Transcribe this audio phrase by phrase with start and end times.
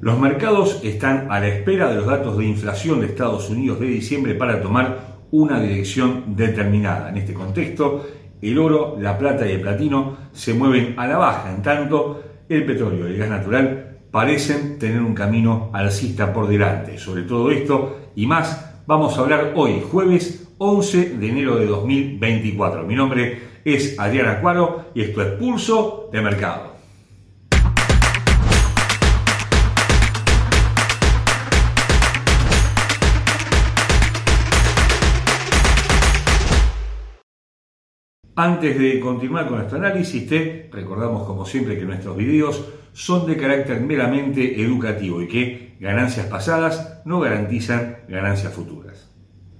[0.00, 3.86] Los mercados están a la espera de los datos de inflación de Estados Unidos de
[3.86, 7.10] diciembre para tomar una dirección determinada.
[7.10, 8.06] En este contexto,
[8.40, 12.64] el oro, la plata y el platino se mueven a la baja, en tanto el
[12.64, 16.96] petróleo y el gas natural parecen tener un camino alcista por delante.
[16.96, 22.86] Sobre todo esto y más vamos a hablar hoy, jueves 11 de enero de 2024.
[22.86, 26.69] Mi nombre es Adriana Cuaro y esto es Pulso de Mercado.
[38.36, 43.36] Antes de continuar con nuestro análisis, te recordamos como siempre que nuestros videos son de
[43.36, 49.10] carácter meramente educativo y que ganancias pasadas no garantizan ganancias futuras.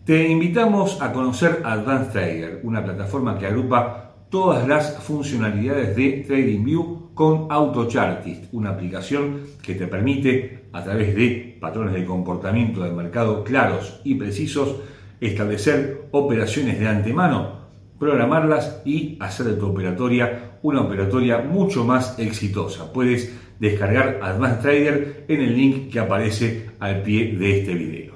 [0.04, 7.12] Te invitamos a conocer Advanced Trader, una plataforma que agrupa todas las funcionalidades de TradingView
[7.14, 13.42] con AutoChartist, una aplicación que te permite, a través de patrones de comportamiento del mercado
[13.42, 14.76] claros y precisos,
[15.20, 17.59] establecer operaciones de antemano
[18.00, 22.92] programarlas y hacer de tu operatoria una operatoria mucho más exitosa.
[22.92, 28.14] Puedes descargar Advanced Trader en el link que aparece al pie de este video.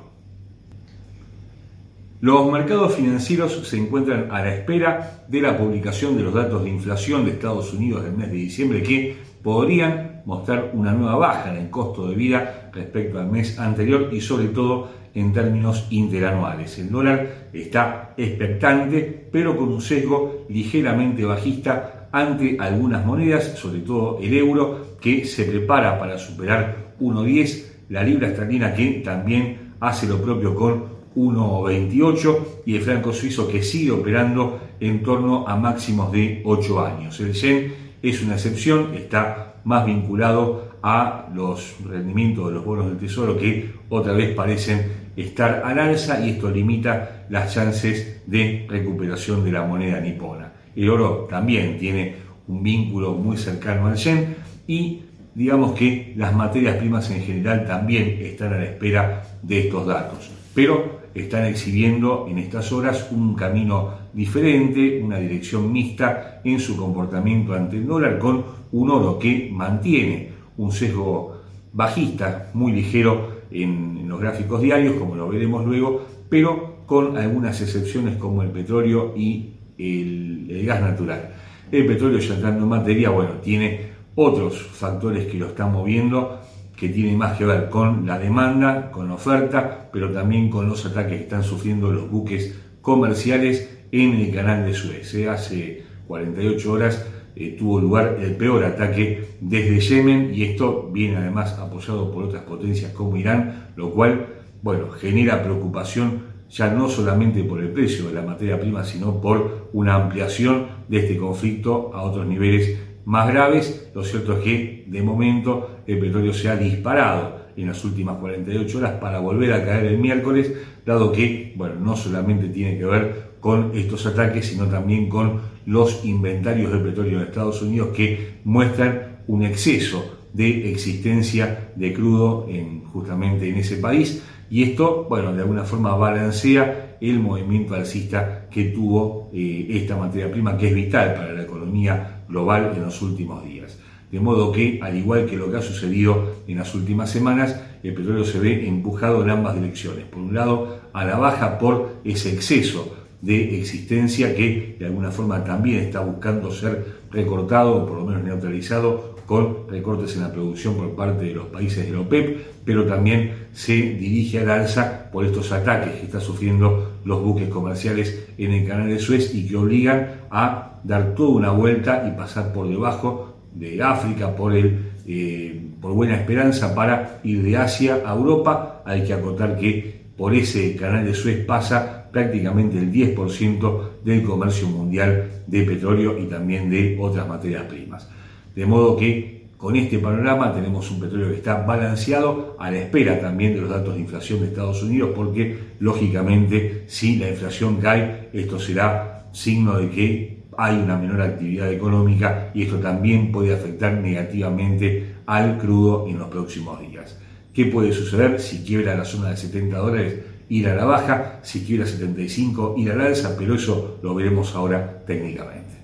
[2.22, 6.70] Los mercados financieros se encuentran a la espera de la publicación de los datos de
[6.70, 11.62] inflación de Estados Unidos del mes de diciembre que podrían mostrar una nueva baja en
[11.62, 16.78] el costo de vida respecto al mes anterior y sobre todo en términos interanuales.
[16.78, 24.18] El dólar está expectante, pero con un sesgo ligeramente bajista ante algunas monedas, sobre todo
[24.20, 30.20] el euro, que se prepara para superar 1.10, la libra esterlina que también hace lo
[30.20, 36.42] propio con 1.28 y el franco suizo que sigue operando en torno a máximos de
[36.44, 37.20] 8 años.
[37.20, 42.98] El yen es una excepción, está más vinculado a los rendimientos de los bonos del
[42.98, 49.44] tesoro que otra vez parecen estar al alza y esto limita las chances de recuperación
[49.44, 50.52] de la moneda nipona.
[50.76, 52.16] El oro también tiene
[52.48, 54.36] un vínculo muy cercano al yen
[54.66, 55.02] y
[55.34, 60.30] digamos que las materias primas en general también están a la espera de estos datos,
[60.54, 67.54] pero están exhibiendo en estas horas un camino diferente, una dirección mixta en su comportamiento
[67.54, 71.40] ante el dólar con un oro que mantiene un sesgo
[71.72, 78.16] bajista muy ligero en, los gráficos diarios, como lo veremos luego, pero con algunas excepciones
[78.16, 81.34] como el petróleo y el, gas natural.
[81.70, 86.40] El petróleo ya entrando en materia, bueno, tiene otros factores que lo están moviendo,
[86.84, 90.84] que tienen más que ver con la demanda, con la oferta, pero también con los
[90.84, 95.14] ataques que están sufriendo los buques comerciales en el canal de Suez.
[95.14, 95.30] ¿eh?
[95.30, 97.06] Hace 48 horas
[97.36, 102.42] eh, tuvo lugar el peor ataque desde Yemen y esto viene además apoyado por otras
[102.42, 104.26] potencias como Irán, lo cual,
[104.62, 109.70] bueno, genera preocupación ya no solamente por el precio de la materia prima, sino por
[109.72, 113.90] una ampliación de este conflicto a otros niveles más graves.
[113.94, 118.78] Lo cierto es que de momento el petróleo se ha disparado en las últimas 48
[118.78, 120.52] horas para volver a caer el miércoles,
[120.84, 126.04] dado que, bueno, no solamente tiene que ver con estos ataques, sino también con los
[126.04, 132.84] inventarios de petróleo en Estados Unidos que muestran un exceso de existencia de crudo en,
[132.86, 138.64] justamente en ese país y esto, bueno, de alguna forma balancea el movimiento alcista que
[138.64, 143.44] tuvo eh, esta materia prima que es vital para la economía global en los últimos
[143.44, 143.78] días.
[144.10, 147.94] De modo que, al igual que lo que ha sucedido en las últimas semanas, el
[147.94, 150.04] petróleo se ve empujado en ambas direcciones.
[150.04, 155.42] Por un lado, a la baja por ese exceso de existencia que de alguna forma
[155.44, 160.76] también está buscando ser recortado o por lo menos neutralizado con recortes en la producción
[160.76, 165.24] por parte de los países de la OPEP, pero también se dirige al alza por
[165.24, 169.56] estos ataques que están sufriendo los buques comerciales en el canal de Suez y que
[169.56, 175.60] obligan a dar toda una vuelta y pasar por debajo de África por el eh,
[175.80, 178.82] por buena esperanza para ir de Asia a Europa.
[178.86, 184.68] Hay que acotar que por ese canal de Suez pasa prácticamente el 10% del comercio
[184.68, 188.08] mundial de petróleo y también de otras materias primas.
[188.54, 193.20] De modo que con este panorama tenemos un petróleo que está balanceado a la espera
[193.20, 198.28] también de los datos de inflación de Estados Unidos porque lógicamente si la inflación cae
[198.32, 203.94] esto será signo de que hay una menor actividad económica y esto también puede afectar
[203.94, 207.18] negativamente al crudo en los próximos días.
[207.52, 210.14] ¿Qué puede suceder si quiebra la zona de 70 dólares?
[210.48, 214.54] ir a la baja, si quiere a 75 ir al alza, pero eso lo veremos
[214.54, 215.74] ahora técnicamente.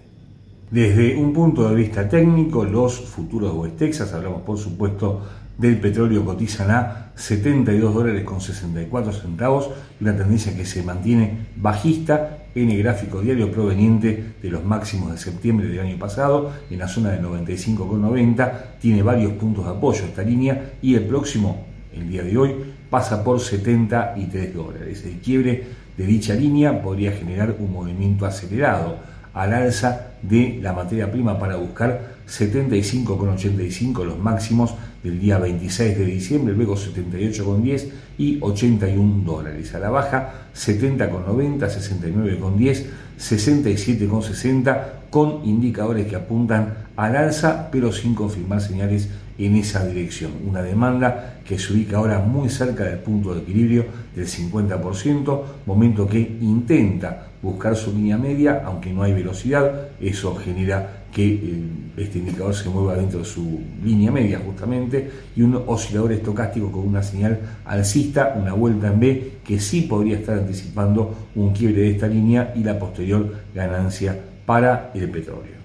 [0.71, 5.23] Desde un punto de vista técnico, los futuros de West Texas, hablamos por supuesto
[5.59, 9.71] del petróleo cotizan a 72 dólares con 64 centavos,
[10.01, 15.69] una tendencia que se mantiene bajista el gráfico diario proveniente de los máximos de septiembre
[15.69, 20.73] del año pasado, en la zona de 95,90, tiene varios puntos de apoyo esta línea
[20.83, 22.55] y el próximo, el día de hoy,
[22.91, 25.05] pasa por 73 dólares.
[25.05, 25.65] El quiebre
[25.97, 28.97] de dicha línea podría generar un movimiento acelerado
[29.33, 36.05] al alza de la materia prima para buscar 75,85 los máximos del día 26 de
[36.05, 37.89] diciembre, luego 78,10
[38.19, 39.75] y 81 dólares.
[39.75, 42.85] A la baja 70,90, 69,10,
[43.21, 49.09] 67,60 con indicadores que apuntan al alza pero sin confirmar señales
[49.39, 50.33] en esa dirección.
[50.47, 56.07] Una demanda que se ubica ahora muy cerca del punto de equilibrio del 50%, momento
[56.07, 61.63] que intenta buscar su línea media, aunque no hay velocidad, eso genera que eh,
[61.97, 66.87] este indicador se mueva dentro de su línea media justamente y un oscilador estocástico con
[66.87, 71.91] una señal alcista, una vuelta en B que sí podría estar anticipando un quiebre de
[71.93, 75.61] esta línea y la posterior ganancia para el petróleo.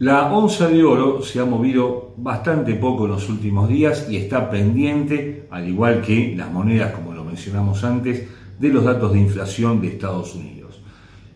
[0.00, 4.48] La onza de oro se ha movido bastante poco en los últimos días y está
[4.48, 8.28] pendiente, al igual que las monedas, como lo mencionamos antes,
[8.60, 10.80] de los datos de inflación de Estados Unidos.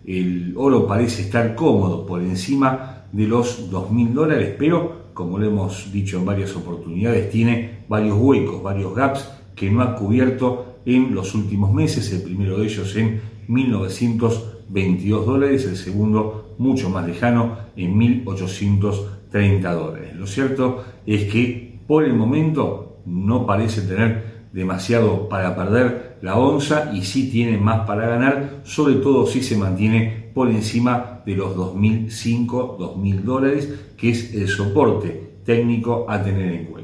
[0.05, 5.93] El oro parece estar cómodo por encima de los 2.000 dólares, pero como lo hemos
[5.93, 11.35] dicho en varias oportunidades, tiene varios huecos, varios gaps que no ha cubierto en los
[11.35, 17.97] últimos meses, el primero de ellos en 1922 dólares, el segundo mucho más lejano en
[17.97, 20.15] 1830 dólares.
[20.17, 26.93] Lo cierto es que por el momento no parece tener demasiado para perder la onza
[26.95, 31.57] y sí tiene más para ganar, sobre todo si se mantiene por encima de los
[31.57, 36.82] 2.005, 2.000 dólares, que es el soporte técnico a tener en cuenta.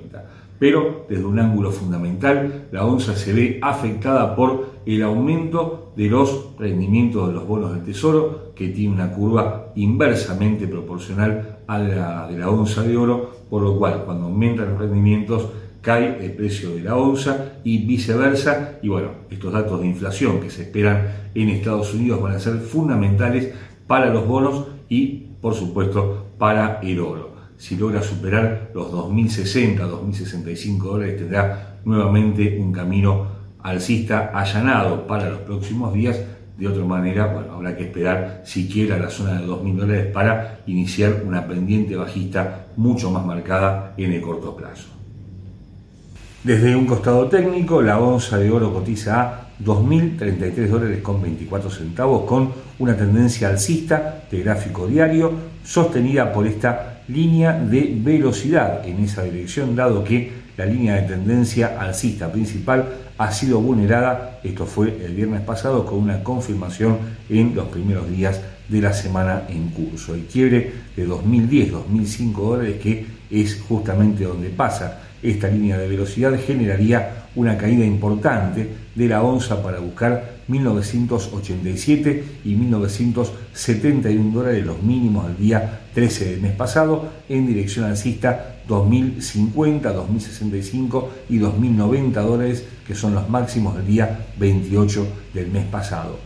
[0.59, 6.57] Pero desde un ángulo fundamental, la onza se ve afectada por el aumento de los
[6.59, 12.39] rendimientos de los bonos del Tesoro, que tiene una curva inversamente proporcional a la de
[12.39, 15.47] la onza de oro, por lo cual cuando aumentan los rendimientos
[15.81, 18.79] cae el precio de la onza y viceversa.
[18.83, 22.59] Y bueno, estos datos de inflación que se esperan en Estados Unidos van a ser
[22.59, 23.55] fundamentales
[23.87, 27.38] para los bonos y, por supuesto, para el oro.
[27.59, 33.27] Si logra superar los 2.060, 2.065 dólares, tendrá nuevamente un camino
[33.61, 36.21] alcista allanado para los próximos días.
[36.57, 41.23] De otra manera, bueno, habrá que esperar siquiera la zona de 2.000 dólares para iniciar
[41.27, 44.87] una pendiente bajista mucho más marcada en el corto plazo.
[46.45, 52.23] Desde un costado técnico, la onza de oro cotiza a 2.033 dólares con 24 centavos
[52.23, 55.33] con una tendencia alcista de gráfico diario
[55.65, 61.81] sostenida por esta línea de velocidad en esa dirección dado que la línea de tendencia
[61.81, 67.67] alcista principal ha sido vulnerada, esto fue el viernes pasado, con una confirmación en los
[67.69, 70.15] primeros días de la semana en curso.
[70.15, 76.39] El quiebre de 2010, 2005 dólares, que es justamente donde pasa esta línea de velocidad,
[76.39, 85.29] generaría una caída importante de la onza para buscar 1987 y 1971 dólares, los mínimos
[85.29, 92.97] del día 13 del mes pasado, en dirección alcista 2050, 2065 y 2090 dólares, que
[92.97, 96.19] son los máximos del día 28 del mes pasado.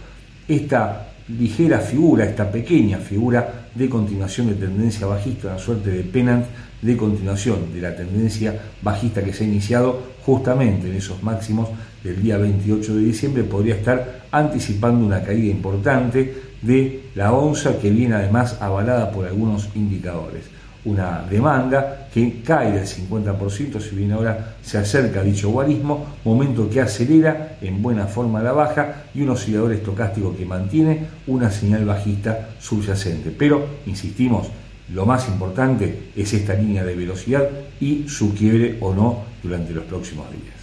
[0.48, 6.46] Esta ligera figura, esta pequeña figura de continuación de tendencia bajista, una suerte de pennant
[6.80, 11.68] de continuación de la tendencia bajista que se ha iniciado justamente en esos máximos
[12.02, 17.90] del día 28 de diciembre, podría estar anticipando una caída importante de la onza que
[17.90, 20.44] viene además avalada por algunos indicadores
[20.84, 26.68] una demanda que cae del 50%, si bien ahora se acerca a dicho guarismo, momento
[26.68, 31.84] que acelera en buena forma la baja y un oscilador estocástico que mantiene una señal
[31.84, 33.30] bajista subyacente.
[33.30, 34.48] Pero, insistimos,
[34.92, 37.48] lo más importante es esta línea de velocidad
[37.80, 40.61] y su quiebre o no durante los próximos días.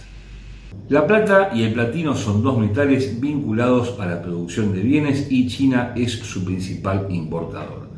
[0.88, 5.46] La plata y el platino son dos metales vinculados a la producción de bienes y
[5.46, 7.88] China es su principal importador.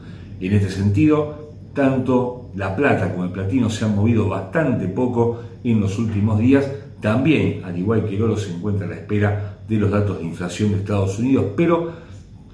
[0.40, 5.80] En este sentido, tanto la plata como el platino se han movido bastante poco en
[5.80, 6.70] los últimos días.
[7.00, 10.24] También, al igual que el oro, se encuentra a la espera de los datos de
[10.24, 11.92] inflación de Estados Unidos, pero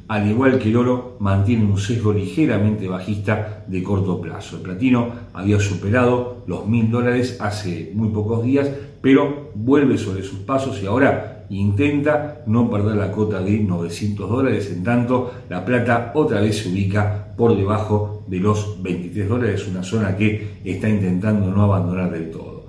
[0.09, 4.57] al igual que el oro, mantiene un sesgo ligeramente bajista de corto plazo.
[4.57, 8.71] El platino había superado los mil dólares hace muy pocos días,
[9.01, 14.71] pero vuelve sobre sus pasos y ahora intenta no perder la cota de 900 dólares,
[14.71, 19.83] en tanto la plata otra vez se ubica por debajo de los 23 dólares, una
[19.83, 22.67] zona que está intentando no abandonar del todo.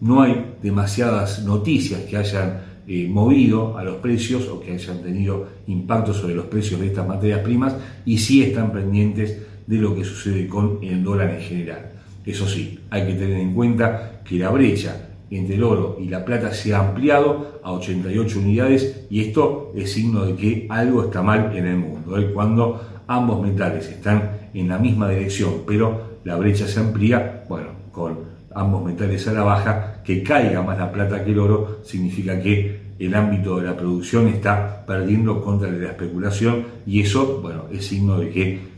[0.00, 5.46] no hay demasiadas noticias que hayan eh, movido a los precios o que hayan tenido
[5.66, 7.74] impacto sobre los precios de estas materias primas
[8.06, 11.92] y sí están pendientes de lo que sucede con el dólar en general.
[12.24, 16.24] Eso sí, hay que tener en cuenta que la brecha entre el oro y la
[16.24, 21.22] plata se ha ampliado a 88 unidades y esto es signo de que algo está
[21.22, 22.18] mal en el mundo.
[22.18, 22.30] ¿eh?
[22.32, 28.18] Cuando ambos metales están en la misma dirección, pero la brecha se amplía, bueno, con
[28.54, 32.88] ambos metales a la baja, que caiga más la plata que el oro, significa que
[32.98, 38.18] el ámbito de la producción está perdiendo contra la especulación y eso, bueno, es signo
[38.18, 38.77] de que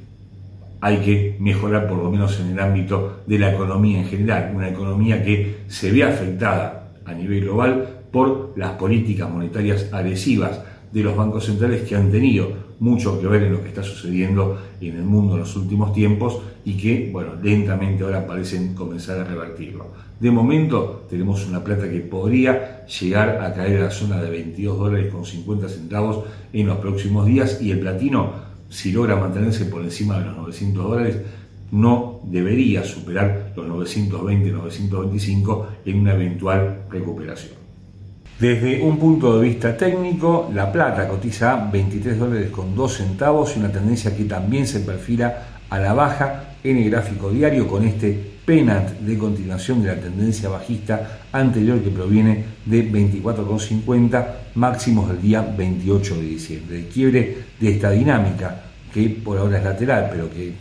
[0.81, 4.69] hay que mejorar por lo menos en el ámbito de la economía en general, una
[4.69, 10.61] economía que se ve afectada a nivel global por las políticas monetarias agresivas
[10.93, 14.59] de los bancos centrales que han tenido mucho que ver en lo que está sucediendo
[14.81, 19.25] en el mundo en los últimos tiempos y que, bueno, lentamente ahora parecen comenzar a
[19.25, 19.89] revertirlo.
[20.19, 24.79] De momento tenemos una plata que podría llegar a caer a la zona de 22
[24.79, 29.83] dólares con 50 centavos en los próximos días y el platino si logra mantenerse por
[29.83, 31.17] encima de los 900 dólares,
[31.73, 37.61] no debería superar los 920-925 en una eventual recuperación.
[38.39, 43.55] Desde un punto de vista técnico, la plata cotiza a 23 dólares con 2 centavos
[43.55, 47.85] y una tendencia que también se perfila a la baja en el gráfico diario con
[47.85, 55.23] este penant de continuación de la tendencia bajista anterior que proviene de 24,50 máximos del
[55.23, 56.79] día 28 de diciembre.
[56.79, 60.53] El quiebre de esta dinámica, que por ahora es lateral, pero que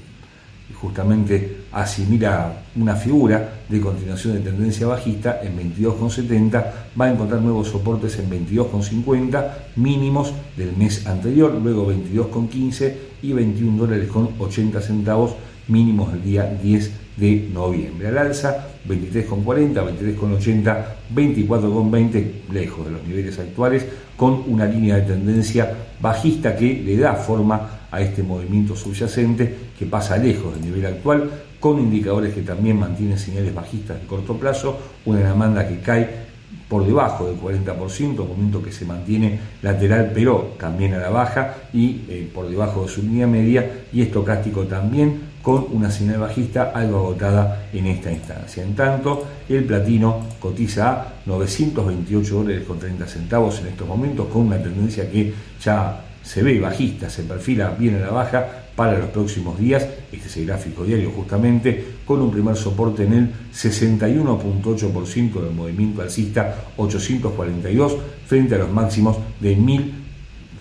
[0.73, 6.65] justamente asimila una figura de continuación de tendencia bajista en 22,70,
[6.99, 13.77] va a encontrar nuevos soportes en 22,50, mínimos del mes anterior, luego 22,15 y 21
[13.77, 15.35] dólares con 80 centavos,
[15.67, 18.07] mínimos del día 10 de noviembre.
[18.07, 23.85] Al alza, 23,40, 23,80, 24,20, lejos de los niveles actuales,
[24.15, 25.71] con una línea de tendencia
[26.01, 31.29] bajista que le da forma a este movimiento subyacente que pasa lejos del nivel actual,
[31.59, 36.29] con indicadores que también mantienen señales bajistas de corto plazo, una demanda que cae
[36.69, 42.01] por debajo del 40%, momento que se mantiene lateral pero también a la baja y
[42.07, 46.97] eh, por debajo de su línea media y estocástico también con una señal bajista algo
[46.97, 48.63] agotada en esta instancia.
[48.63, 54.47] En tanto, el platino cotiza a 928 dólares con 30 centavos en estos momentos con
[54.47, 59.09] una tendencia que ya se ve bajista, se perfila bien a la baja para los
[59.09, 59.85] próximos días.
[60.11, 66.01] Este es el gráfico diario justamente, con un primer soporte en el 61.8% del movimiento
[66.01, 70.08] alcista 842 frente a los máximos de 1000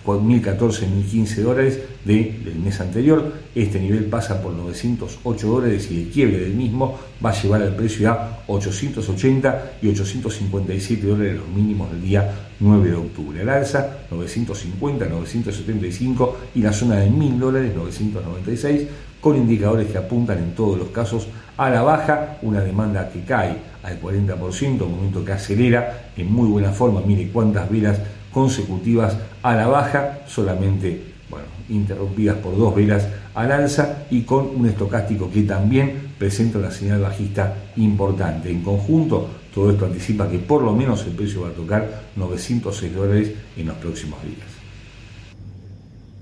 [0.05, 3.33] 1.014, 1.015 dólares del mes anterior.
[3.53, 7.75] Este nivel pasa por 908 dólares y el quiebre del mismo va a llevar al
[7.75, 13.41] precio a 880 y 857 dólares los mínimos del día 9 de octubre.
[13.41, 18.87] Al alza 950, 975 y la zona de 1.000 dólares 996
[19.21, 21.27] con indicadores que apuntan en todos los casos
[21.57, 26.47] a la baja, una demanda que cae al 40%, un momento que acelera en muy
[26.47, 27.99] buena forma, mire cuántas velas
[28.31, 34.67] consecutivas a la baja, solamente bueno, interrumpidas por dos velas al alza y con un
[34.67, 38.49] estocástico que también presenta una señal bajista importante.
[38.49, 42.95] En conjunto, todo esto anticipa que por lo menos el precio va a tocar 906
[42.95, 44.59] dólares en los próximos días.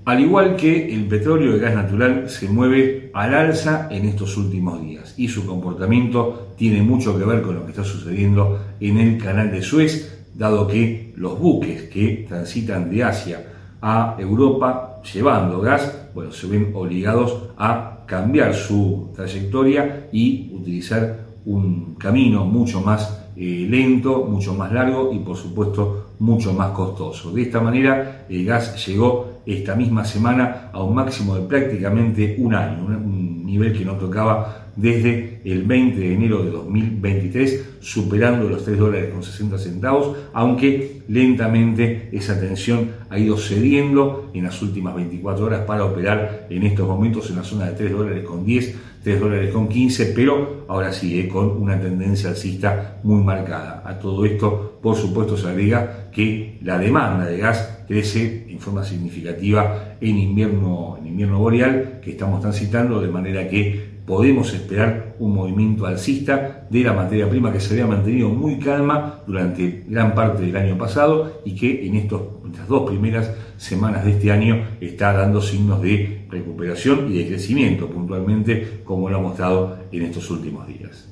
[0.04, 4.80] Al igual que el petróleo y gas natural se mueve al alza en estos últimos
[4.80, 9.18] días y su comportamiento tiene mucho que ver con lo que está sucediendo en el
[9.18, 13.44] canal de Suez, dado que los buques que transitan de Asia
[13.82, 21.96] a Europa llevando gas, bueno, se ven obligados a cambiar su trayectoria y utilizar un
[21.96, 27.32] camino mucho más eh, lento, mucho más largo y por supuesto mucho más costoso.
[27.32, 32.54] De esta manera el gas llegó esta misma semana a un máximo de prácticamente un
[32.54, 38.64] año, un nivel que no tocaba desde el 20 de enero de 2023, superando los
[38.64, 44.94] 3 dólares con 60 centavos, aunque lentamente esa tensión ha ido cediendo en las últimas
[44.94, 48.76] 24 horas para operar en estos momentos en la zona de 3 dólares con 10,
[49.02, 53.82] 3 dólares con 15, pero ahora sigue con una tendencia alcista muy marcada.
[53.84, 58.84] A todo esto, por supuesto, se agrega que la demanda de gas crece en forma
[58.84, 65.34] significativa en invierno, en invierno boreal que estamos transitando, de manera que podemos esperar un
[65.34, 70.44] movimiento alcista de la materia prima que se había mantenido muy calma durante gran parte
[70.44, 72.20] del año pasado y que en estas
[72.66, 78.80] dos primeras semanas de este año está dando signos de recuperación y de crecimiento puntualmente
[78.82, 81.06] como lo ha mostrado en estos últimos días.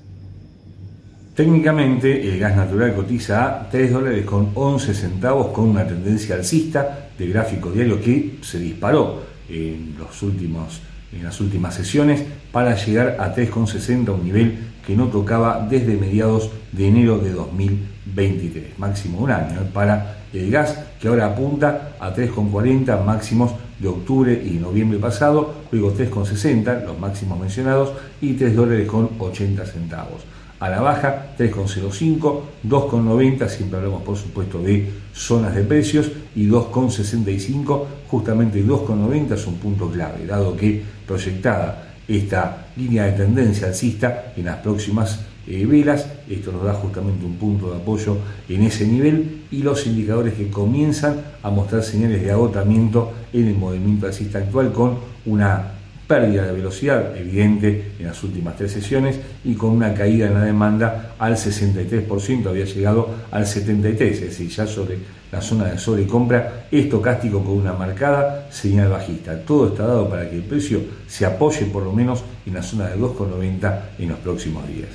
[1.35, 7.11] Técnicamente, el gas natural cotiza a 3 dólares con 11 centavos con una tendencia alcista
[7.19, 10.81] de gráfico diario que se disparó en, los últimos,
[11.13, 16.51] en las últimas sesiones para llegar a 3,60, un nivel que no tocaba desde mediados
[16.73, 19.71] de enero de 2023, máximo un año ¿eh?
[19.73, 25.93] para el gas que ahora apunta a 3,40 máximos de octubre y noviembre pasado, luego
[25.95, 33.49] 3,60 los máximos mencionados y 3 dólares con 80 centavos a la baja, 3,05, 2,90,
[33.49, 39.91] siempre hablamos por supuesto de zonas de precios, y 2,65, justamente 2,90 es un punto
[39.91, 46.51] clave, dado que proyectada esta línea de tendencia alcista en las próximas eh, velas, esto
[46.51, 51.21] nos da justamente un punto de apoyo en ese nivel y los indicadores que comienzan
[51.43, 55.76] a mostrar señales de agotamiento en el movimiento alcista actual con una
[56.07, 60.45] pérdida de velocidad evidente en las últimas tres sesiones y con una caída en la
[60.45, 64.99] demanda al 63%, había llegado al 73%, es decir, ya sobre
[65.33, 69.39] la zona de sobrecompra, estocástico con una marcada señal bajista.
[69.45, 72.89] Todo está dado para que el precio se apoye por lo menos en la zona
[72.89, 74.91] de 2,90 en los próximos días.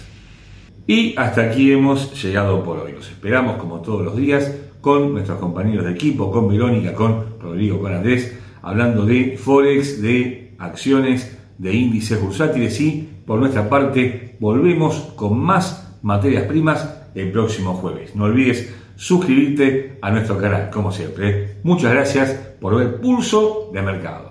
[0.88, 2.94] Y hasta aquí hemos llegado por hoy.
[2.94, 7.80] Los esperamos como todos los días con nuestros compañeros de equipo, con Verónica, con Rodrigo,
[7.80, 15.13] con Andrés, hablando de Forex, de acciones de índices bursátiles y por nuestra parte volvemos
[15.15, 18.15] con más materias primas el próximo jueves.
[18.15, 21.58] No olvides suscribirte a nuestro canal, como siempre.
[21.63, 24.30] Muchas gracias por ver Pulso de Mercado.